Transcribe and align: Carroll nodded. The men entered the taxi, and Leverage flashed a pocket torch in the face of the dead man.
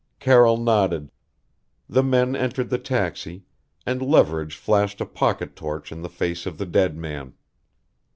Carroll 0.19 0.57
nodded. 0.57 1.11
The 1.87 2.01
men 2.01 2.35
entered 2.35 2.71
the 2.71 2.79
taxi, 2.79 3.43
and 3.85 4.01
Leverage 4.01 4.55
flashed 4.57 4.99
a 4.99 5.05
pocket 5.05 5.55
torch 5.55 5.91
in 5.91 6.01
the 6.01 6.09
face 6.09 6.47
of 6.47 6.57
the 6.57 6.65
dead 6.65 6.97
man. 6.97 7.33